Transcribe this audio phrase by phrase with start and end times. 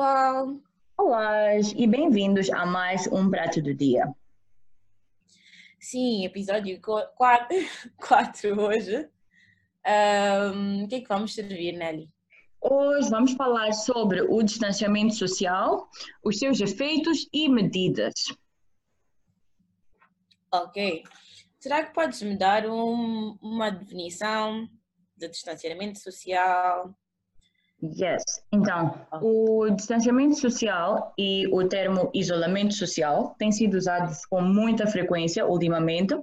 [0.00, 0.60] Olá, pessoal!
[0.96, 4.10] Olá e bem-vindos a mais um Prato do Dia.
[5.78, 7.54] Sim, episódio 4
[8.58, 9.06] hoje.
[9.86, 12.08] Um, o que é que vamos servir, Nelly?
[12.62, 15.86] Hoje vamos falar sobre o distanciamento social,
[16.24, 18.14] os seus efeitos e medidas.
[20.50, 21.04] Ok.
[21.58, 24.66] Será que podes me dar um, uma definição
[25.14, 26.96] de distanciamento social?
[27.82, 28.42] Yes.
[28.52, 35.46] Então, o distanciamento social e o termo isolamento social têm sido usados com muita frequência
[35.46, 36.14] ultimamente.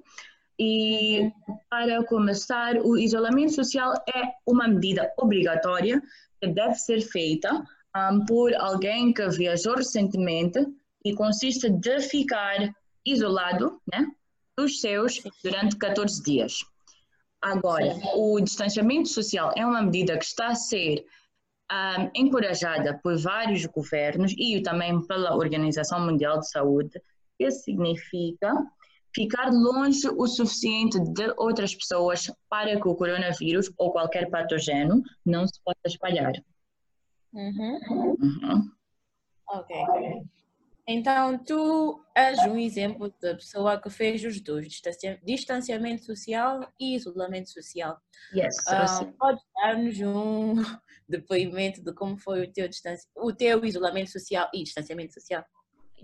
[0.59, 1.31] E
[1.69, 6.01] para começar, o isolamento social é uma medida obrigatória
[6.39, 7.63] que deve ser feita
[7.95, 10.59] um, por alguém que viajou recentemente
[11.03, 12.71] e consiste de ficar
[13.05, 14.05] isolado né,
[14.55, 16.59] dos seus durante 14 dias.
[17.41, 21.05] Agora, o distanciamento social é uma medida que está a ser
[21.71, 27.01] um, encorajada por vários governos e também pela Organização Mundial de Saúde,
[27.37, 28.53] que significa
[29.13, 35.47] ficar longe o suficiente de outras pessoas para que o coronavírus ou qualquer patógeno não
[35.47, 36.33] se possa espalhar.
[37.33, 37.79] Uhum.
[37.89, 38.71] Uhum.
[39.49, 39.75] Ok.
[40.89, 44.81] Então, tu és um exemplo da pessoa que fez os dois,
[45.21, 47.99] distanciamento social e isolamento social.
[48.33, 50.55] Yes, uh, pode dar-nos um
[51.07, 52.69] depoimento de como foi o teu,
[53.17, 55.43] o teu isolamento social e distanciamento social?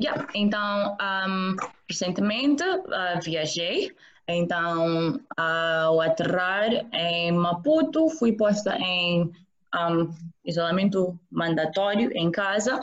[0.01, 0.27] Yeah.
[0.35, 0.97] Então,
[1.29, 1.55] um,
[1.89, 3.95] recentemente uh, viajei,
[4.27, 9.31] então ao aterrar em Maputo fui posta em
[9.73, 12.79] um, isolamento mandatório em casa,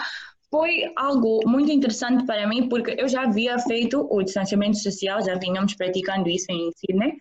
[0.50, 5.36] foi algo muito interessante para mim, porque eu já havia feito o distanciamento social, já
[5.36, 7.16] vínhamos praticando isso em Sydney,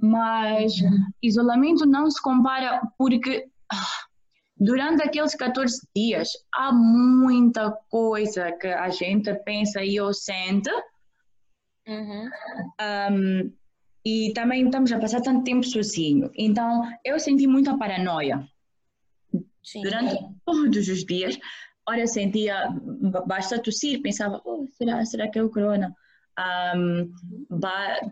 [0.00, 1.06] mas uhum.
[1.22, 4.08] isolamento não se compara porque ah,
[4.56, 10.70] durante aqueles 14 dias há muita coisa que a gente pensa e ou sente.
[11.86, 12.30] Uhum.
[13.12, 13.52] Um,
[14.04, 16.30] e também estamos a passar tanto tempo sozinho.
[16.36, 18.46] Então, eu senti muita paranoia.
[19.62, 19.82] Sim.
[19.82, 21.38] Durante todos os dias,
[21.88, 22.68] Ora, sentia,
[23.26, 25.94] basta tossir, pensava, oh, será, será que é o corona?
[26.76, 27.10] Um,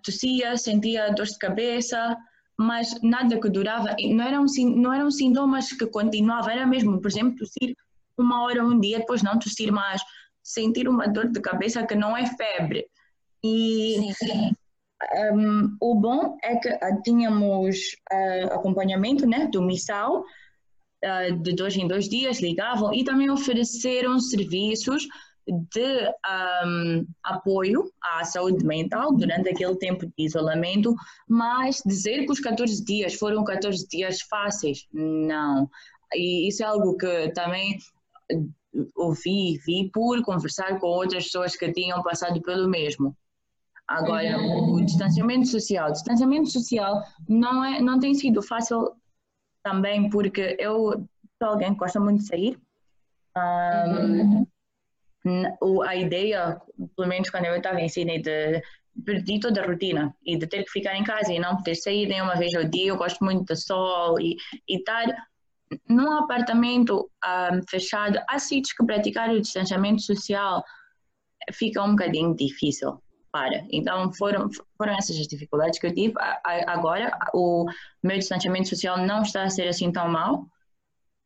[0.03, 2.17] tossia, sentia dor de cabeça,
[2.59, 7.37] mas nada que durava, não eram, não eram sintomas que continuavam, era mesmo, por exemplo,
[7.37, 7.77] tossir
[8.17, 10.01] uma hora, um dia, depois não tossir mais,
[10.43, 12.87] sentir uma dor de cabeça que não é febre.
[13.45, 14.57] E sim, sim.
[15.35, 17.77] Um, o bom é que uh, tínhamos
[18.11, 20.25] uh, acompanhamento né, do missal,
[21.05, 25.07] ah, de dois em dois dias, ligavam e também ofereceram serviços
[25.49, 26.13] de
[26.67, 30.95] um, apoio à saúde mental durante aquele tempo de isolamento,
[31.29, 35.71] mas dizer que os 14 dias foram 14 dias fáceis, não.
[36.15, 37.79] E isso é algo que também
[38.97, 43.17] ouvi, vi por conversar com outras pessoas que tinham passado pelo mesmo.
[43.89, 45.91] Agora, o distanciamento social.
[45.91, 48.93] O distanciamento social não, é, não tem sido fácil
[49.67, 51.05] também porque eu
[51.43, 52.59] sou alguém que gosta muito de sair.
[53.37, 54.47] Um,
[55.25, 55.83] uhum.
[55.83, 56.61] A ideia,
[56.95, 58.63] pelo menos quando eu estava em Sydney, de
[59.05, 62.07] perder toda a rotina e de ter que ficar em casa e não poder sair
[62.07, 62.91] nenhuma vez ao dia.
[62.91, 64.37] Eu gosto muito do sol e,
[64.69, 65.05] e estar
[65.89, 68.21] num apartamento um, fechado.
[68.29, 70.63] Há sítios que praticar o distanciamento social
[71.53, 73.03] fica um bocadinho difícil
[73.37, 73.67] para.
[73.71, 74.49] Então foram,
[74.79, 76.15] foram essas as dificuldades que eu tive.
[76.67, 77.67] Agora o
[78.03, 80.47] meu distanciamento social não está a ser assim tão mal.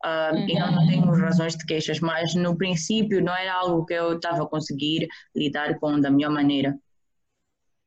[0.03, 0.47] Uh, uhum.
[0.49, 4.43] Então não tenho razões de queixas, mas no princípio não era algo que eu estava
[4.43, 6.77] a conseguir lidar com da melhor maneira.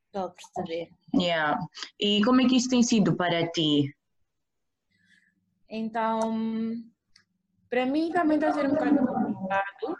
[0.07, 0.89] Estou a perceber.
[1.15, 1.59] Yeah.
[2.01, 3.95] E como é que isso tem sido para ti?
[5.69, 6.77] Então,
[7.69, 9.97] para mim também está a ser um bocado complicado,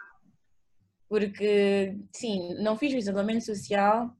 [1.07, 4.15] porque, sim, não fiz o isolamento social,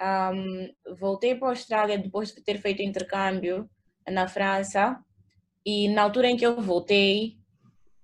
[0.00, 3.68] um, voltei para a Austrália depois de ter feito intercâmbio
[4.08, 4.98] na França,
[5.64, 7.38] e na altura em que eu voltei,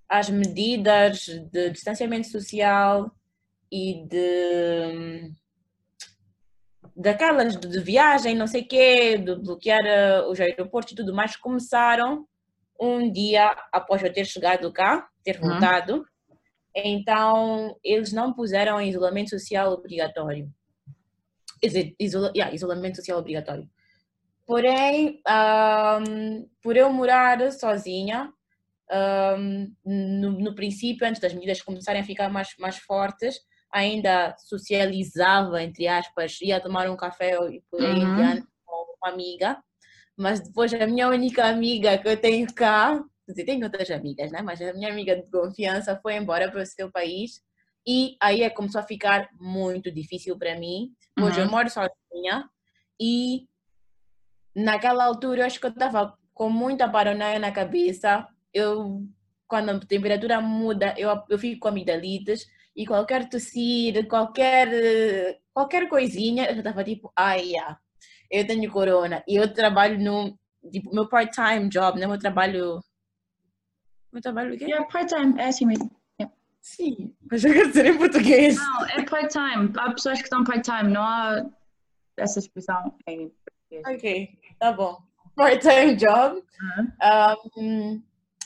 [0.09, 3.11] as medidas de distanciamento social
[3.71, 5.31] e de
[6.97, 11.37] daquelas de viagem, não sei o quê, de bloquear eh, os aeroportos e tudo mais,
[11.37, 12.27] começaram
[12.79, 15.49] um dia após eu ter chegado cá, ter uhum.
[15.49, 15.95] voltado.
[15.95, 16.05] Uhum.
[16.75, 20.51] Então, eles não puseram isolamento social obrigatório.
[21.99, 23.69] Isola, yeah, isolamento social obrigatório.
[24.47, 28.33] Porém, um, por eu morar sozinha,
[29.39, 33.39] um, no, no, princípio, antes das medidas começarem a ficar mais, mais fortes,
[33.71, 38.43] ainda socializava, entre aspas, ia tomar um café e por aí uhum.
[38.65, 39.63] com uma amiga.
[40.17, 43.01] Mas depois a minha única amiga que eu tenho cá,
[43.31, 44.43] dizer, tenho outras amigas, né?
[44.43, 47.43] Mas a minha amiga de confiança foi embora para o seu país
[47.87, 50.93] e aí é começou a ficar muito difícil para mim.
[51.19, 51.47] Hoje uhum.
[51.47, 52.49] eu moro sozinha
[53.01, 53.47] e
[54.55, 58.27] naquela altura eu acho que eu estava com muita paranoia na cabeça.
[58.53, 59.03] Eu,
[59.47, 62.47] quando a temperatura muda, eu, eu fico com amigdalites
[62.77, 67.79] e qualquer tossir, qualquer, qualquer coisinha, eu estava tipo, ai, yeah,
[68.31, 69.23] eu tenho corona.
[69.27, 70.39] E eu trabalho no,
[70.71, 72.07] tipo, meu part-time job, né?
[72.07, 72.81] Meu trabalho...
[74.13, 74.65] Meu trabalho o quê?
[74.65, 75.91] Yeah, part-time, é assim mesmo.
[76.63, 78.57] Sim, mas eu quero dizer em português.
[78.57, 79.73] Não, é part-time.
[79.79, 81.47] Há pessoas que estão part-time, não há
[82.19, 83.33] essa expressão em
[83.71, 83.97] português.
[83.97, 84.99] Ok, tá bom.
[85.35, 86.43] Part-time job.
[86.61, 86.93] Uhum.
[87.57, 88.03] Um,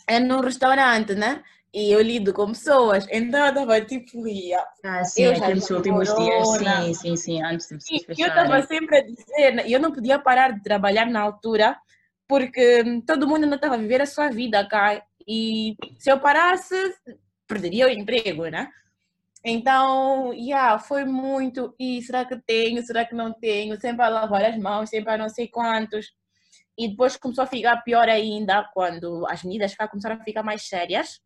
[0.07, 1.43] é num restaurante, né?
[1.73, 4.65] E eu lido com pessoas, então eu estava tipo, ia.
[4.85, 8.25] Ah, sim, eu aqueles últimos dias, sim, sim, sim, antes de vocês fecharem.
[8.25, 11.77] Eu estava sempre a dizer, né, eu não podia parar de trabalhar na altura,
[12.29, 15.03] porque todo mundo não estava a viver a sua vida cá.
[15.27, 16.75] E se eu parasse,
[17.47, 18.69] perderia o emprego, né?
[19.45, 21.75] Então, yeah, foi muito.
[21.79, 22.83] E será que tenho?
[22.83, 23.79] Será que não tenho?
[23.79, 26.07] Sempre a lavar as mãos, sempre a não sei quantos.
[26.79, 31.21] E depois começou a ficar pior ainda quando as medidas começaram a ficar mais sérias.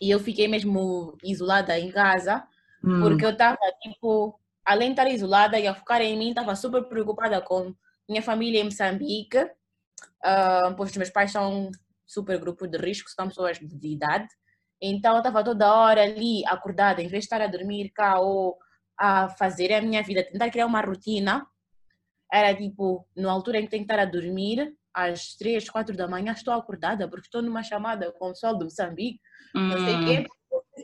[0.00, 2.44] E eu fiquei mesmo isolada em casa,
[2.84, 3.00] hum.
[3.00, 6.84] porque eu estava, tipo, além de estar isolada e a focar em mim, estava super
[6.84, 7.74] preocupada com
[8.08, 11.70] minha família em Moçambique, uh, pois meus pais são
[12.08, 14.26] super grupo de risco, são pessoas de idade.
[14.80, 18.56] Então eu estava toda hora ali acordada, em vez de estar a dormir cá ou
[18.98, 21.46] a fazer a minha vida, tentar criar uma rotina,
[22.32, 26.08] era tipo, na altura em que tenho que estar a dormir, às três, quatro da
[26.08, 29.20] manhã estou acordada porque estou numa chamada com o pessoal do Moçambique,
[29.54, 29.68] hum.
[29.68, 30.26] não sei o quê,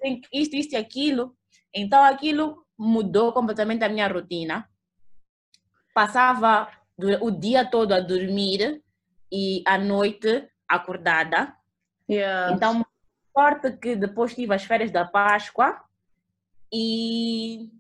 [0.05, 0.21] hum.
[0.33, 1.37] isto, isto e aquilo.
[1.75, 4.69] Então aquilo mudou completamente a minha rotina.
[5.93, 6.69] Passava
[7.21, 8.83] o dia todo a dormir
[9.33, 11.55] e à noite acordada.
[12.09, 12.55] Yeah.
[12.55, 12.85] Então
[13.37, 15.81] sorte que depois tive as férias da Páscoa
[16.73, 17.71] e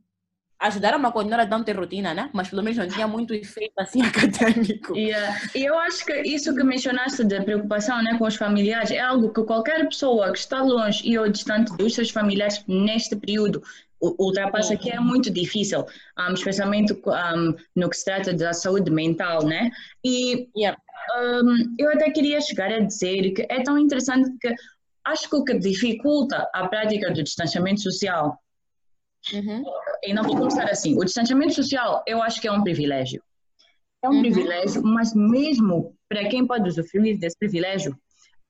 [0.58, 2.30] ajudaram-me a continuar a não ter rotina, né?
[2.32, 4.96] Mas pelo menos não tinha muito efeito assim acadêmico.
[4.96, 5.38] Yeah.
[5.54, 9.32] E eu acho que isso que mencionaste de preocupação né, com os familiares é algo
[9.32, 13.62] que qualquer pessoa que está longe e ou distante dos seus familiares neste período
[14.00, 15.86] ultrapassa que é muito difícil,
[16.18, 19.70] um, especialmente um, no que se trata da saúde mental, né?
[20.04, 20.78] E yeah.
[21.18, 24.54] Um, eu até queria chegar a dizer que é tão interessante que
[25.04, 28.38] acho que o que dificulta a prática do distanciamento social,
[29.32, 29.64] uhum.
[30.02, 33.22] e não vou começar assim, o distanciamento social eu acho que é um privilégio.
[34.02, 34.20] É um uhum.
[34.20, 37.96] privilégio, mas mesmo para quem pode usufruir desse privilégio,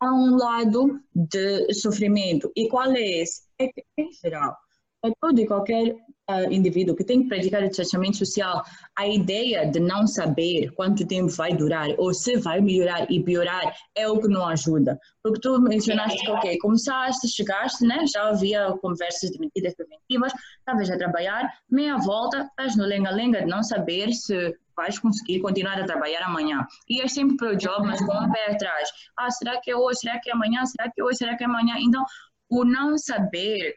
[0.01, 2.51] há um lado de sofrimento.
[2.57, 3.43] E qual é esse?
[3.59, 4.57] É que, em geral,
[5.01, 5.95] para todo e qualquer
[6.31, 8.63] uh, indivíduo que tem que praticar o distanciamento social,
[8.97, 13.75] a ideia de não saber quanto tempo vai durar ou se vai melhorar e piorar
[13.95, 14.99] é o que não ajuda.
[15.23, 18.05] Porque tu mencionaste que, ok, começaste, chegaste, né?
[18.07, 23.47] já havia conversas de medidas preventivas, estavas a trabalhar, meia volta, estás no lenga-lenga de
[23.47, 26.67] não saber se vais conseguir continuar a trabalhar amanhã.
[26.91, 28.89] Ias sempre para o job, mas com um pé atrás.
[29.17, 30.01] Ah, será que é hoje?
[30.01, 30.65] Será que é amanhã?
[30.67, 31.19] Será que é hoje?
[31.19, 31.77] Será que é amanhã?
[31.79, 32.05] Então,
[32.51, 33.75] o não saber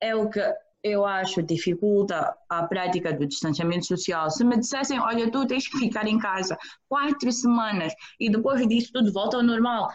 [0.00, 0.40] é o que
[0.82, 4.30] eu acho dificulta a prática do distanciamento social.
[4.30, 6.56] Se me dissessem, olha, tu tens que ficar em casa
[6.88, 9.88] quatro semanas e depois disso tudo volta ao normal,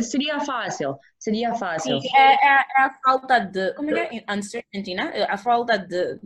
[0.00, 2.00] seria fácil, seria fácil.
[2.00, 4.34] Sim, é, é, é, a falta de, como é que é?
[4.34, 5.26] Uncertainty, né?
[5.28, 6.18] A falta de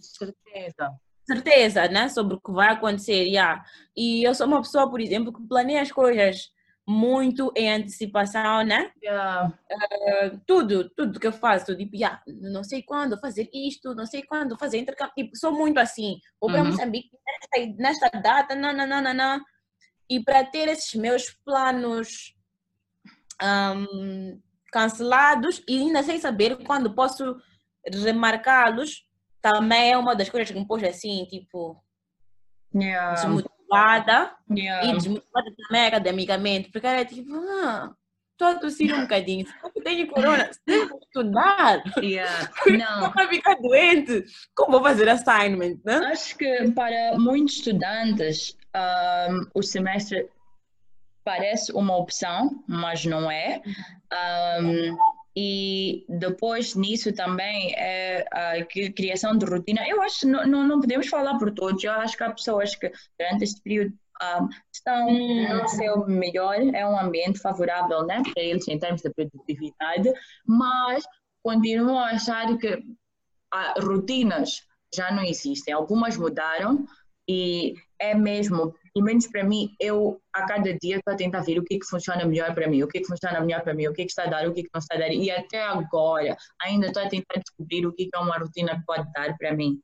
[0.00, 0.90] certeza.
[1.24, 2.08] Certeza, né?
[2.08, 3.64] Sobre o que vai acontecer, yeah.
[3.96, 6.50] E eu sou uma pessoa, por exemplo, que planeia as coisas
[6.90, 8.90] muito em antecipação, né?
[9.00, 9.46] Yeah.
[9.46, 14.24] Uh, tudo, tudo que eu faço, tipo, yeah, não sei quando fazer isto, não sei
[14.24, 16.18] quando fazer intercâmbio, tipo, sou muito assim.
[16.40, 16.70] Vou para uhum.
[16.70, 19.40] Moçambique nesta, nesta data, não, não, não, não, não.
[20.10, 22.34] E para ter esses meus planos
[23.40, 24.40] um,
[24.72, 27.36] cancelados e ainda sem saber quando posso
[27.86, 29.06] remarcá-los,
[29.40, 31.80] também é uma das coisas que me pôs assim, tipo,
[32.74, 33.14] yeah
[33.70, 34.86] desmotivada yeah.
[34.86, 37.94] e desmotivada também academicamente, porque era tipo, ah,
[38.32, 42.50] estou a tossir um bocadinho, se tenho corona, devo estudar, yeah.
[43.00, 44.24] não para ficar doente,
[44.54, 45.96] como vou fazer assignment, né?
[46.06, 50.28] Acho que para muitos estudantes um, o semestre
[51.24, 53.62] parece uma opção, mas não é.
[54.60, 54.96] Um,
[55.36, 59.88] e depois nisso também é a criação de rotina.
[59.88, 62.90] Eu acho que não, não podemos falar por todos, eu acho que há pessoas que
[63.18, 68.68] durante este período um, estão no seu melhor, é um ambiente favorável né, para eles
[68.68, 70.12] em termos de produtividade,
[70.46, 71.04] mas
[71.42, 72.82] continuo a achar que
[73.52, 74.62] ah, rotinas
[74.94, 76.84] já não existem, algumas mudaram
[77.28, 81.58] e é mesmo, pelo menos para mim, eu a cada dia estou a tentar ver
[81.58, 83.92] o que, que funciona melhor para mim, o que, que funciona melhor para mim, o
[83.92, 85.12] que, que está a dar, o que, que não está a dar.
[85.12, 88.84] E até agora ainda estou a tentar descobrir o que, que é uma rotina que
[88.86, 89.78] pode dar para mim.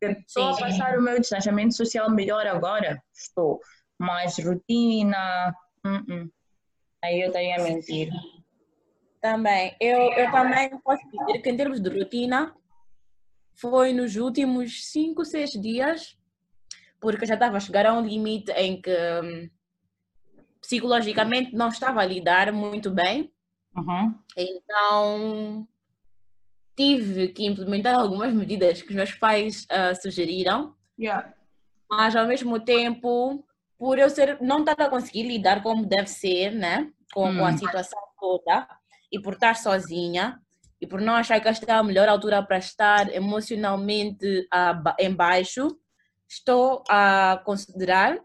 [0.00, 3.60] Estou a passar o meu distanciamento social melhor agora, estou.
[4.00, 5.54] Mas rotina,
[5.86, 6.30] uh -uh.
[7.04, 8.10] aí eu estaria a mentir.
[9.20, 9.76] Também.
[9.78, 12.52] Eu, eu também posso dizer que em termos de rotina,
[13.54, 16.16] foi nos últimos 5, 6 dias,
[17.02, 19.50] porque já estava a chegar a um limite em que hum,
[20.60, 23.32] psicologicamente não estava a lidar muito bem.
[23.76, 24.14] Uhum.
[24.36, 25.66] Então
[26.76, 30.76] tive que implementar algumas medidas que os meus pais uh, sugeriram.
[30.98, 31.34] Yeah.
[31.90, 33.44] Mas ao mesmo tempo,
[33.76, 36.90] por eu ser, não estar a conseguir lidar como deve ser, né?
[37.12, 37.58] Com, com a hum.
[37.58, 38.68] situação toda
[39.10, 40.40] e por estar sozinha,
[40.80, 44.48] e por não achar que esta é a melhor altura para estar emocionalmente
[44.98, 45.68] em baixo,
[46.32, 48.18] estou a considerar,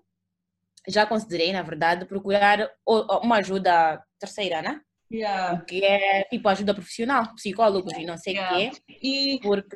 [0.87, 4.81] já considerei, na verdade, procurar uma ajuda terceira, né?
[5.11, 5.61] Yeah.
[5.61, 8.57] Que é tipo ajuda profissional, psicólogos e não sei o yeah.
[8.57, 8.81] quê.
[9.01, 9.39] E...
[9.41, 9.75] Porque,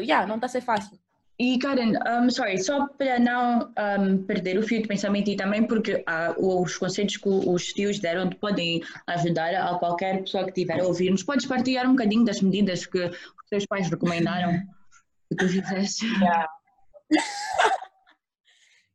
[0.00, 0.98] yeah, não está a ser fácil.
[1.38, 5.66] E Karen, um, sorry, só para não um, perder o fio de pensamento e também
[5.66, 10.80] porque uh, os conselhos que os tios deram podem ajudar a qualquer pessoa que estiver
[10.80, 11.24] a ouvir-nos.
[11.24, 14.52] Podes partilhar um bocadinho das medidas que os teus pais recomendaram
[15.30, 16.06] que tu fizeste?
[16.06, 16.48] Yeah.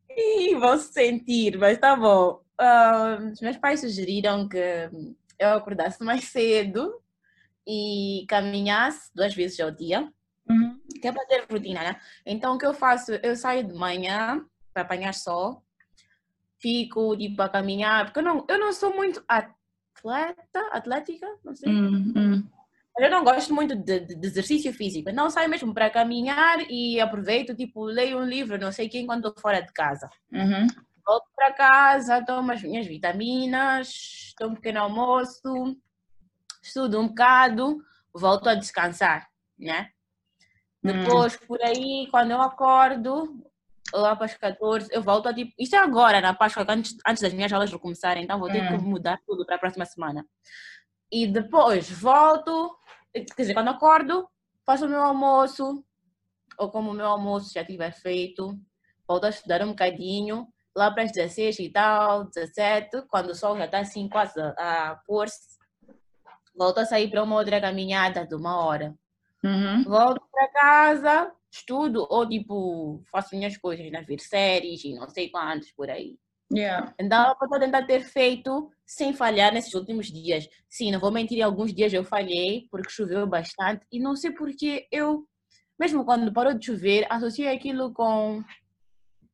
[0.09, 2.41] Ih, vou sentir, mas tá bom.
[2.59, 4.89] Uh, os meus pais sugeriram que
[5.39, 7.01] eu acordasse mais cedo
[7.67, 10.11] e caminhasse duas vezes ao dia
[10.49, 10.79] Uhum.
[11.01, 12.01] Que é para ter rotina, né?
[12.25, 13.11] Então, o que eu faço?
[13.21, 15.63] Eu saio de manhã para apanhar sol,
[16.59, 21.69] fico tipo a caminhar, porque eu não, eu não sou muito atleta, atlética, não sei.
[21.69, 22.47] Uhum.
[22.97, 27.55] Eu não gosto muito de, de, exercício físico, não saio mesmo para caminhar e aproveito,
[27.55, 30.09] tipo, leio um livro, não sei o que, enquanto estou fora de casa.
[30.31, 30.65] Uhum.
[31.05, 35.77] Volto para casa, tomo as minhas vitaminas, tomo um pequeno almoço,
[36.61, 37.77] estudo um bocado,
[38.13, 39.27] volto a descansar,
[39.57, 39.89] né?
[40.83, 41.45] Depois, hum.
[41.47, 43.43] por aí, quando eu acordo,
[43.93, 45.51] lá para as 14, eu volto a tipo.
[45.57, 48.77] Isto é agora, na Páscoa, antes, antes das minhas aulas começarem, então vou ter hum.
[48.77, 50.25] que mudar tudo para a próxima semana.
[51.11, 52.76] E depois volto,
[53.25, 54.27] quer dizer, quando acordo,
[54.65, 55.83] faço o meu almoço,
[56.57, 58.59] ou como o meu almoço já tiver feito,
[59.07, 63.57] volto a estudar um bocadinho, lá para as 16 e tal, 17, quando o sol
[63.57, 65.57] já está assim quase a pôr-se,
[66.55, 68.95] volto a sair para uma outra caminhada de uma hora.
[69.43, 69.83] Uhum.
[69.83, 74.01] Volto para casa, estudo ou tipo faço minhas coisas, né?
[74.01, 76.17] ver séries e não sei quantos por aí.
[76.51, 76.93] Yeah.
[76.99, 80.47] Então, eu estou tentar ter feito sem falhar nesses últimos dias.
[80.69, 84.87] Sim, não vou mentir, alguns dias eu falhei porque choveu bastante e não sei porque
[84.91, 85.27] eu,
[85.79, 88.41] mesmo quando parou de chover, associei aquilo com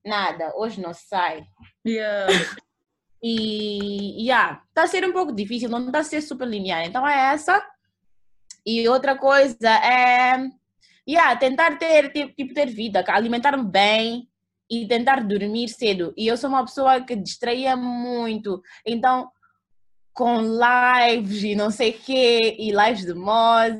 [0.05, 1.45] nada, hoje não sai.
[1.85, 2.33] Yeah.
[3.21, 6.83] E, yeah, está a ser um pouco difícil, não está a ser super linear.
[6.85, 7.63] Então, é essa
[8.65, 10.49] e outra coisa é
[11.07, 14.27] yeah, tentar ter, tipo, tipo ter vida, alimentar-me bem
[14.73, 16.13] e tentar dormir cedo.
[16.17, 18.61] E eu sou uma pessoa que distraía muito.
[18.83, 19.29] Então,
[20.11, 23.77] com lives e não sei o quê, e lives de Moz.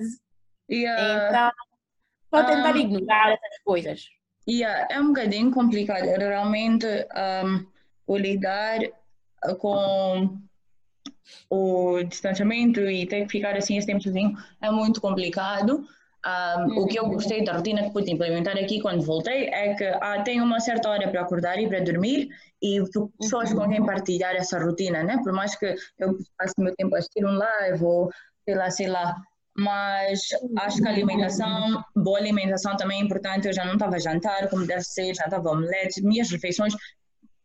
[0.70, 1.30] Yeah.
[1.30, 1.52] Então,
[2.32, 4.06] vou tentar um, ignorar essas coisas.
[4.48, 6.06] Yeah, é um bocadinho complicado.
[6.06, 7.66] Realmente, um,
[8.06, 8.80] o lidar
[9.58, 10.38] com
[11.50, 15.88] o distanciamento e ter que ficar assim esse tempo sozinho é muito complicado.
[16.26, 19.84] Um, o que eu gostei da rotina que pude implementar aqui quando voltei é que
[19.84, 22.30] ah, tenho uma certa hora para acordar e para dormir
[22.62, 22.82] e
[23.20, 25.20] pessoas com quem partilhar essa rotina, né?
[25.22, 28.10] Por mais que eu passe meu tempo a assistir um live ou
[28.46, 29.16] sei lá, sei lá.
[29.56, 30.22] Mas
[30.60, 33.48] acho que a alimentação, boa alimentação também é importante.
[33.48, 36.02] Eu já não estava a jantar como deve ser, já estava omelete.
[36.02, 36.74] Minhas refeições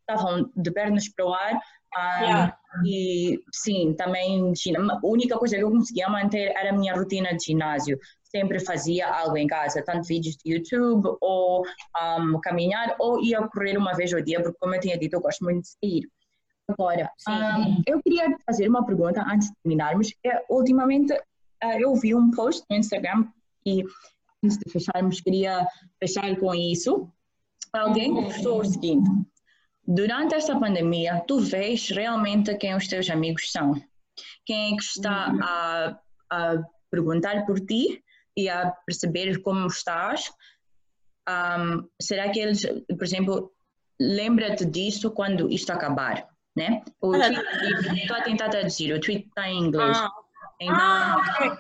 [0.09, 1.61] estavam de pernas para o ar
[1.97, 2.59] um, yeah.
[2.85, 7.45] E sim, também a única coisa que eu conseguia manter era a minha rotina de
[7.45, 7.99] ginásio.
[8.31, 13.79] Sempre fazia algo em casa, tanto vídeos de YouTube, ou um, caminhar, ou ia correr
[13.79, 16.09] uma vez ao dia, porque, como eu tinha dito, eu gosto muito de sair.
[16.69, 20.13] Agora, um, eu queria fazer uma pergunta antes de terminarmos.
[20.25, 23.27] É, ultimamente, uh, eu vi um post no Instagram
[23.65, 23.83] e,
[24.45, 25.67] antes de fecharmos, queria
[25.99, 27.11] fechar com isso.
[27.73, 29.09] Alguém postou o seguinte:
[29.91, 33.73] Durante esta pandemia, tu vês realmente quem os teus amigos são.
[34.45, 35.43] Quem é que está uhum.
[35.43, 38.03] a, a perguntar por ti
[38.39, 40.31] e a perceber como estás.
[41.29, 43.53] Um, será que eles, por exemplo,
[44.01, 46.25] lembra-te disso quando isto acabar,
[46.57, 46.83] né?
[47.03, 49.99] O tweet, estou a tentar traduzir, o tweet está em inglês.
[49.99, 50.11] Ah.
[50.61, 51.51] Então, ah, okay.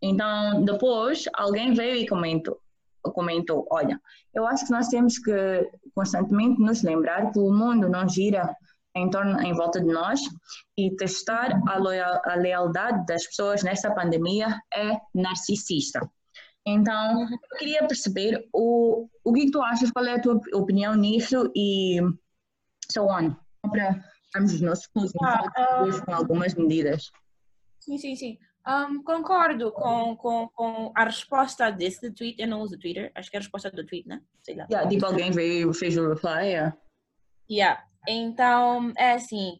[0.00, 2.60] então, depois alguém veio e comentou,
[3.02, 4.00] comentou, olha,
[4.32, 8.54] eu acho que nós temos que constantemente nos lembrar que o mundo não gira
[8.94, 10.20] em torno, em volta de nós
[10.76, 16.00] e testar a, loyal, a lealdade das pessoas nesta pandemia é narcisista.
[16.66, 21.50] Então, eu queria perceber o, o que tu achas, qual é a tua opinião nisso
[21.56, 21.98] e
[22.90, 23.34] so on,
[23.70, 24.88] para darmos os nossos
[25.22, 27.10] ah, uh, com algumas medidas.
[27.80, 28.38] Sim, sim, sim.
[28.66, 32.40] Um, concordo com, com, com a resposta desse tweet.
[32.40, 34.20] Eu não uso Twitter, acho que é a resposta do tweet, né?
[34.42, 34.66] Sei lá.
[34.70, 36.76] Yeah, tipo, alguém veio, fez o reply, yeah.
[37.50, 37.82] Yeah.
[38.06, 39.58] Então, é assim,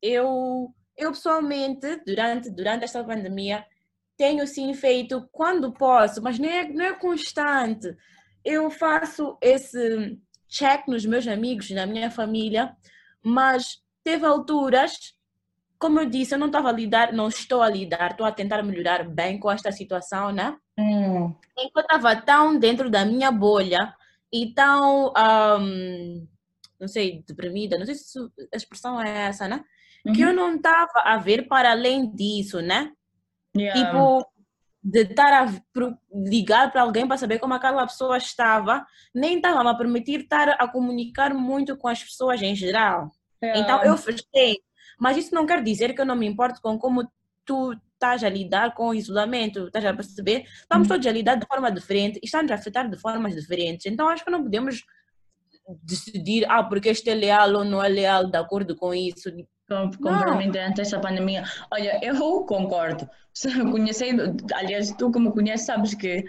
[0.00, 3.64] eu, eu pessoalmente, durante, durante esta pandemia,
[4.16, 7.96] tenho sim feito quando posso, mas não é, não é constante.
[8.44, 10.18] Eu faço esse
[10.48, 12.76] check nos meus amigos, na minha família,
[13.22, 15.14] mas teve alturas,
[15.78, 18.62] como eu disse, eu não estava a lidar, não estou a lidar, estou a tentar
[18.62, 20.56] melhorar bem com esta situação, né?
[20.78, 21.34] Hum.
[21.58, 23.94] Enquanto eu estava tão dentro da minha bolha
[24.32, 25.12] e tão,
[25.60, 26.26] um,
[26.80, 28.18] não sei, deprimida, não sei se
[28.52, 29.64] a expressão é essa, né?
[30.04, 30.12] Uhum.
[30.12, 32.92] Que eu não estava a ver para além disso, né?
[33.56, 33.80] Yeah.
[33.80, 34.26] Tipo,
[34.82, 35.50] de estar a
[36.12, 38.84] ligar para alguém para saber como aquela pessoa estava,
[39.14, 43.10] nem estava a permitir estar a comunicar muito com as pessoas em geral.
[43.42, 43.60] Yeah.
[43.60, 44.58] Então eu fechei.
[44.98, 47.10] Mas isso não quer dizer que eu não me importo com como
[47.44, 50.44] tu estás a lidar com o isolamento, estás a perceber?
[50.60, 50.94] Estamos uhum.
[50.94, 53.86] todos a lidar de forma diferente e estamos a afetar de formas diferentes.
[53.86, 54.82] Então acho que não podemos
[55.82, 59.30] decidir, ah, porque este é leal ou não é leal de acordo com isso.
[59.68, 61.44] Completamente durante essa pandemia.
[61.70, 63.08] Olha, eu concordo.
[63.70, 66.24] Conhecendo, aliás, tu como conheces, sabes que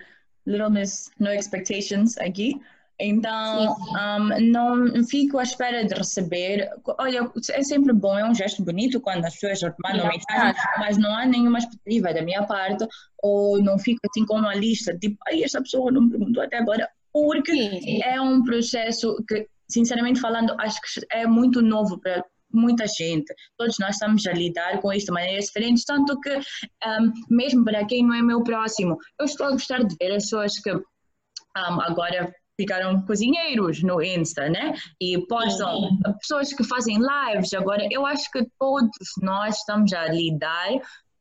[0.45, 2.59] Little Miss No Expectations aqui.
[2.97, 6.69] Então, um, não fico à espera de receber.
[6.97, 11.13] Olha, é sempre bom, é um gesto bonito quando as pessoas mandam mensagem, mas não
[11.13, 12.87] há nenhuma expectativa da minha parte,
[13.21, 16.57] ou não fico assim com uma lista, tipo, ai, esta pessoa não me perguntou até
[16.57, 18.01] agora, porque Sim.
[18.01, 22.23] é um processo que, sinceramente falando, acho que é muito novo para
[22.55, 23.33] muita gente.
[23.57, 27.85] Todos nós estamos a lidar com isto de maneiras diferentes, tanto que, um, mesmo para
[27.85, 31.81] quem não é meu próximo, eu estou a gostar de ver as pessoas que um,
[31.81, 34.73] agora ficaram cozinheiros no Insta, né?
[34.99, 35.89] E postam
[36.19, 37.53] pessoas que fazem lives.
[37.53, 38.89] Agora, eu acho que todos
[39.21, 40.69] nós estamos a lidar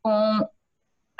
[0.02, 0.40] com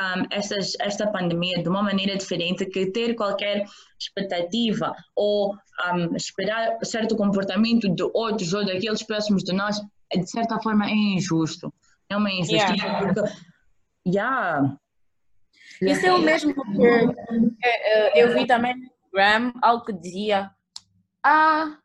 [0.01, 3.65] um, essas, esta pandemia de uma maneira diferente que ter qualquer
[3.99, 9.81] expectativa ou um, esperar certo comportamento de outros ou daqueles próximos de nós
[10.13, 11.73] de certa forma é injusto.
[12.09, 12.99] É uma injustiça yeah.
[12.99, 13.33] porque
[14.07, 14.77] yeah.
[15.81, 16.87] Isso é o mesmo que
[17.65, 20.51] é, eu vi também no Instagram, algo que dizia
[21.25, 21.79] ah,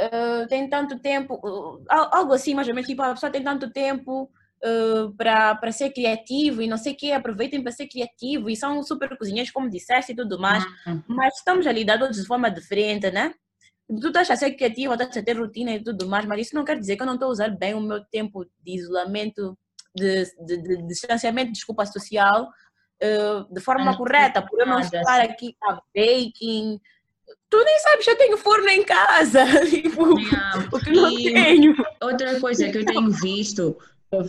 [0.00, 3.70] uh, tem tanto tempo, uh, algo assim mais ou menos, tipo, a pessoa tem tanto
[3.70, 4.30] tempo
[4.64, 8.82] uh, para ser criativo e não sei o que, aproveitem para ser criativo e são
[8.82, 11.02] super cozinheiros, como disseste e tudo mais, uhum.
[11.08, 13.34] mas estamos a lidar todos de forma diferente, né?
[13.98, 16.64] Tu estás a ser criativa, estás a ter rotina e tudo mais, mas isso não
[16.64, 19.58] quer dizer que eu não estou a usar bem o meu tempo de isolamento,
[19.94, 22.48] de, de, de, de distanciamento, desculpa, social,
[23.02, 26.80] uh, de forma correta, por eu não estar aqui a baking.
[27.48, 30.68] Tu nem sabes que eu tenho forno em casa, tipo, yeah.
[30.72, 31.74] o que não e tenho.
[32.00, 33.76] Outra coisa que eu tenho visto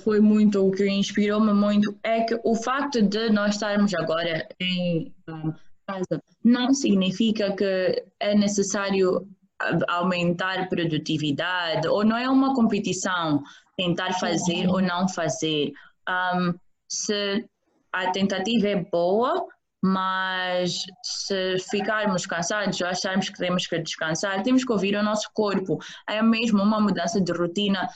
[0.03, 5.13] foi muito o que inspirou-me muito é que o facto de nós estarmos agora em
[5.27, 5.53] um,
[5.87, 9.27] casa não significa que é necessário
[9.87, 13.41] aumentar produtividade, ou não é uma competição
[13.77, 15.71] tentar fazer ou não fazer.
[16.07, 16.53] Um,
[16.87, 17.45] se
[17.93, 19.47] a tentativa é boa,
[19.83, 25.27] mas se ficarmos cansados ou acharmos que temos que descansar, temos que ouvir o nosso
[25.33, 25.79] corpo.
[26.07, 27.87] É mesmo uma mudança de rotina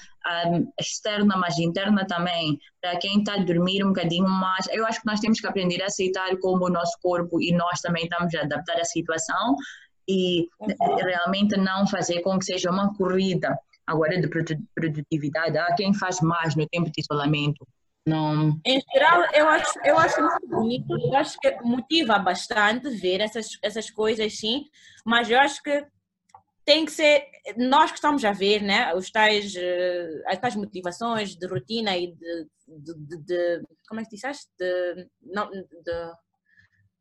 [0.47, 2.57] um, externa, mas interna também.
[2.81, 5.83] Para quem está a dormir um bocadinho mais, eu acho que nós temos que aprender
[5.83, 9.55] a aceitar como o nosso corpo e nós também estamos a adaptar a situação
[10.07, 10.47] e
[11.03, 14.27] realmente não fazer com que seja uma corrida agora de
[14.73, 15.57] produtividade.
[15.57, 17.67] Há quem faz mais no tempo de isolamento.
[18.07, 18.59] Não.
[18.63, 23.57] Em geral, eu acho, eu acho muito bonito, eu acho que motiva bastante ver essas,
[23.63, 24.65] essas coisas, sim,
[25.03, 25.83] mas eu acho que
[26.63, 27.25] tem que ser,
[27.57, 32.13] nós que estamos a ver, né, os tais, eh, as tais motivações de rotina e
[32.13, 34.47] de, de, de, de como é que disseste?
[34.57, 35.63] De, não, de,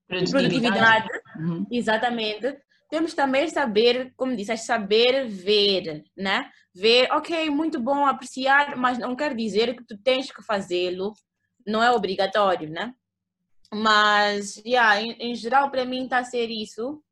[0.06, 1.08] produtividade, produtividade.
[1.38, 1.66] Uhum.
[1.70, 2.58] exatamente,
[2.94, 6.48] temos também saber, como disse, saber ver, né?
[6.72, 11.12] Ver, ok, muito bom apreciar, mas não quer dizer que tu tens que fazê-lo,
[11.66, 12.94] não é obrigatório, né?
[13.72, 17.02] Mas, yeah, em, em geral, para mim está a ser isso.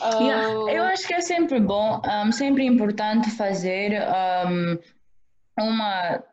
[0.00, 0.22] Uh...
[0.22, 4.02] Yeah, eu acho que é sempre bom, um, sempre importante fazer
[4.48, 4.78] um,
[5.62, 6.24] uma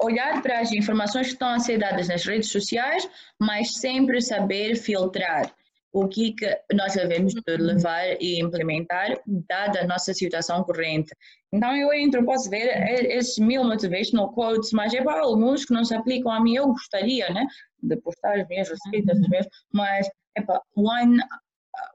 [0.00, 3.06] olhar para as informações que estão a ser dadas nas redes sociais,
[3.38, 5.54] mas sempre saber filtrar
[5.94, 9.16] o que, que nós devemos de levar e implementar,
[9.48, 11.14] dada a nossa situação corrente.
[11.52, 12.66] Então eu entro, posso ver
[13.12, 16.66] esses mil motivational quotes, mas é para alguns que não se aplicam a mim, eu
[16.66, 17.46] gostaria, né,
[17.80, 19.48] de postar as minhas receitas, uhum.
[19.72, 21.22] mas é para one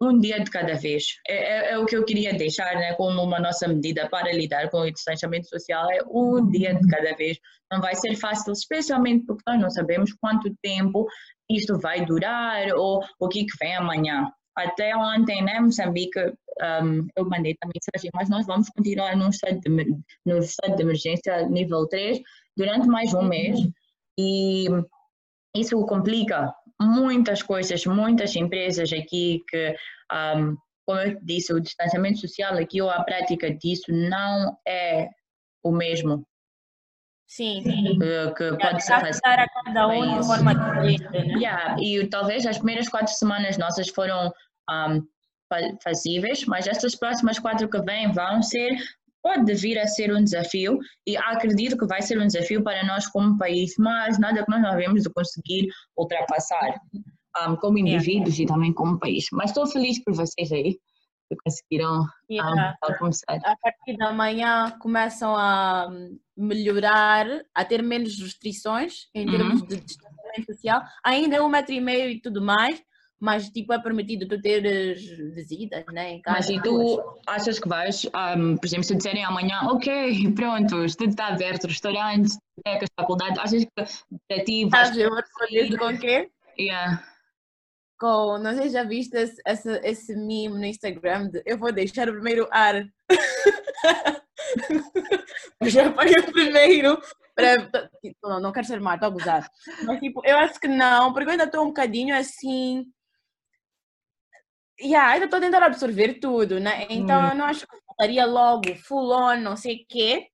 [0.02, 1.04] um dia de cada vez.
[1.28, 4.70] É, é, é, o que eu queria deixar né, como uma nossa medida para lidar
[4.70, 7.38] com o distanciamento social, é um dia de cada vez.
[7.72, 11.06] Não vai ser fácil, especialmente porque nós não sabemos quanto tempo
[11.50, 14.32] isto vai durar ou o que, que vem amanhã.
[14.56, 19.60] Até ontem, né, Moçambique, um, eu mandei também mensagem, mas nós vamos continuar no estado,
[19.60, 19.70] de,
[20.26, 22.20] no estado de emergência nível 3
[22.58, 23.58] durante mais um mês
[24.18, 24.66] e
[25.56, 29.76] isso complica muitas coisas, muitas empresas aqui que,
[30.12, 35.10] um, como eu disse, o distanciamento social aqui ou a prática disso não é
[35.64, 36.26] o mesmo.
[37.28, 39.22] Sim, que, que pode ser fácil.
[39.24, 41.04] a cada um de forma diferente.
[41.12, 41.34] Né?
[41.36, 44.34] Yeah, e talvez as primeiras quatro semanas nossas foram
[44.68, 45.08] um,
[45.84, 48.72] fazíveis, mas estas próximas quatro que vêm vão ser
[49.22, 50.78] pode vir a ser um desafio
[51.08, 54.62] e acredito que vai ser um desafio para nós como país, mas nada que nós
[54.62, 56.80] não devemos de conseguir ultrapassar
[57.48, 59.26] um, como indivíduos e também como país.
[59.32, 60.78] Mas estou feliz por vocês aí
[61.30, 62.76] que conseguiram yeah.
[62.84, 63.36] um, começar.
[63.44, 65.88] A partir da manhã começam a
[66.36, 69.68] melhorar, a ter menos restrições em termos uhum.
[69.68, 72.82] de distanciamento social, ainda um metro e meio e tudo mais,
[73.20, 76.14] mas tipo é permitido tu teres visitas, né?
[76.14, 80.32] Em casa, mas e tu achas que vais, um, por exemplo, se disserem amanhã, ok,
[80.34, 83.72] pronto, tudo está aberto, restaurantes, bibliotecas, faculdades, achas que
[84.28, 84.98] para ti vais...
[84.98, 86.32] eu vou responder com o quê?
[86.58, 87.04] Yeah.
[88.00, 91.74] Com, não sei se já viste esse, esse, esse meme no Instagram de eu vou
[91.74, 92.88] deixar o primeiro ar.
[95.60, 97.02] eu já paguei o primeiro.
[97.36, 99.50] Para, tipo, não, não quero ser má, estou a.
[99.86, 102.86] Mas tipo, eu acho que não, porque eu ainda estou um bocadinho assim
[104.82, 106.86] yeah, ainda estou a tentar absorver tudo, né?
[106.90, 107.30] Então hum.
[107.30, 110.28] eu não acho que estaria logo full on, não sei o quê,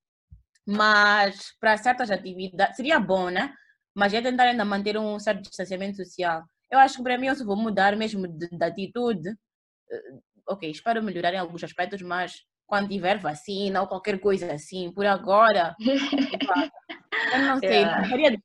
[0.66, 3.54] mas para certas atividades seria bom, né?
[3.96, 6.44] Mas é tentar ainda manter um certo distanciamento social.
[6.70, 9.30] Eu acho que para mim eu só vou mudar mesmo de, de atitude.
[9.30, 10.14] Eh,
[10.50, 12.34] ok, espero melhorar em alguns aspectos, mas
[12.68, 15.76] quando tiver vacina ou qualquer coisa assim, por agora,
[17.34, 18.00] eu não sei, yeah.
[18.00, 18.40] gostaria de,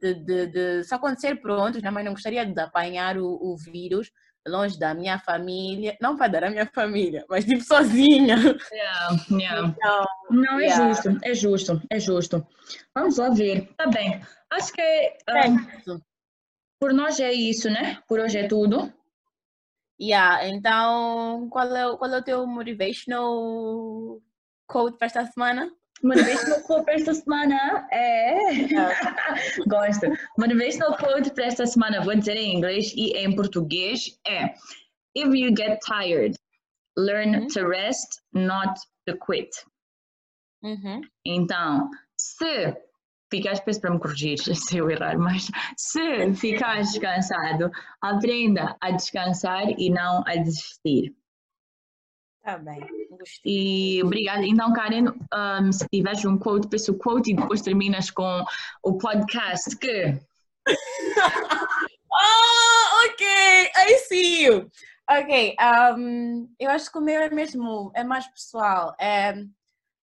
[0.00, 1.90] de, de, de, se acontecer pronto, né?
[1.90, 4.10] mas não gostaria de apanhar o, o vírus
[4.46, 8.36] longe da minha família, não para dar a minha família, mas tipo sozinha.
[8.70, 9.68] Yeah, yeah.
[9.68, 10.92] Então, não, é yeah.
[10.92, 12.46] justo, é justo, é justo.
[12.94, 13.72] Vamos lá ver.
[13.76, 14.20] Tá bem.
[14.50, 15.16] Acho que
[15.88, 16.00] um,
[16.78, 17.98] por nós é isso, né?
[18.06, 18.92] Por hoje é tudo.
[20.00, 24.20] Yeah, então qual é, qual é o teu motivational
[24.66, 25.70] quote para esta semana?
[26.02, 28.66] Motivational quote para esta semana é.
[29.66, 30.06] Gosto.
[30.38, 34.54] Motivational quote para esta semana, vou dizer em inglês e em português, é:
[35.16, 36.36] If you get tired,
[36.96, 37.46] learn uhum.
[37.48, 38.74] to rest, not
[39.06, 39.50] to quit.
[40.62, 41.02] Uhum.
[41.24, 42.76] Então, se
[43.30, 49.68] ficares, peço para me corrigir se eu errar, mas se ficares cansado, aprenda a descansar
[49.78, 51.14] e não a desistir.
[52.44, 52.78] Tá bem,
[53.08, 53.96] gostei.
[53.98, 54.46] E obrigada.
[54.46, 58.44] Então, Karen, um, se tiveres um quote, peço o quote e depois terminas com
[58.82, 60.20] o podcast que.
[62.12, 64.70] oh, ok, I see you.
[65.10, 65.56] Ok,
[65.96, 68.94] um, eu acho que o meu é mesmo, é mais pessoal.
[69.00, 69.42] É,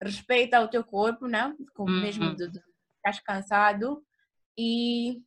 [0.02, 1.54] respeita o teu corpo, né?
[1.74, 2.02] Como uhum.
[2.02, 2.60] mesmo de, de
[2.96, 4.02] ficar cansado
[4.58, 5.22] e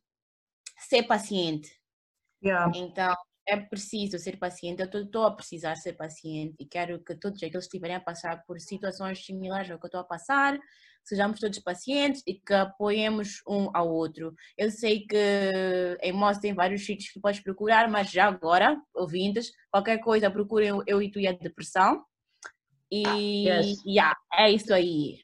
[0.79, 1.79] ser paciente.
[2.43, 2.71] Yeah.
[2.75, 3.15] Então,
[3.47, 4.81] é preciso ser paciente.
[4.81, 8.43] Eu estou a precisar ser paciente e quero que todos aqueles que estiverem a passar
[8.45, 10.57] por situações similares ao que eu estou a passar,
[11.03, 14.33] sejamos todos pacientes e que apoiemos um ao outro.
[14.57, 19.51] Eu sei que em Moz tem vários sítios que podes procurar, mas já agora, ouvintes,
[19.69, 22.03] qualquer coisa procurem eu e tu e a depressão.
[22.91, 23.83] E yes.
[23.85, 25.19] yeah, é isso aí.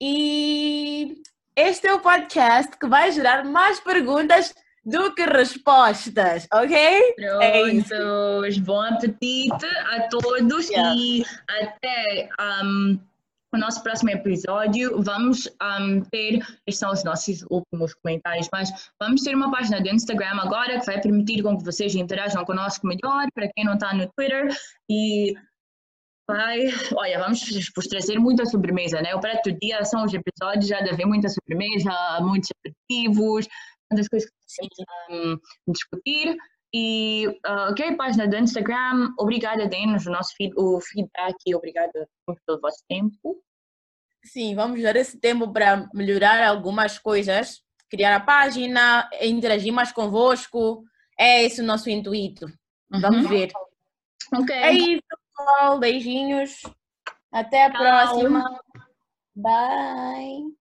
[0.00, 1.20] E
[1.54, 7.14] este é o podcast que vai gerar mais perguntas do que respostas, ok?
[7.16, 10.94] Prontos, é bom apetite a todos yeah.
[10.96, 12.28] e até
[12.64, 12.98] um,
[13.52, 19.22] o nosso próximo episódio vamos um, ter, estes são os nossos últimos comentários, mas vamos
[19.22, 23.26] ter uma página do Instagram agora que vai permitir com que vocês interajam conosco melhor,
[23.34, 24.48] para quem não está no Twitter
[24.88, 25.34] e
[26.28, 27.40] vai, olha, vamos
[27.74, 29.14] vos trazer muita sobremesa, né?
[29.14, 31.90] O prato do dia são os episódios, já deve haver muita sobremesa,
[32.20, 33.48] muitos aperitivos,
[33.90, 36.36] das coisas que precisam um, discutir.
[36.72, 42.08] E, uh, ok, página do Instagram, obrigada, deem-nos o nosso feed, o feedback e obrigada
[42.46, 43.42] pelo vosso tempo.
[44.24, 50.84] Sim, vamos dar esse tempo para melhorar algumas coisas, criar a página, interagir mais convosco.
[51.18, 52.46] É esse o nosso intuito.
[52.92, 53.00] Uhum.
[53.00, 53.50] Vamos ver.
[54.32, 54.54] Ok.
[54.54, 55.02] É isso,
[55.36, 55.78] pessoal.
[55.78, 56.62] Beijinhos.
[57.32, 57.80] Até a Tchau.
[57.80, 58.60] próxima.
[59.34, 60.59] Bye.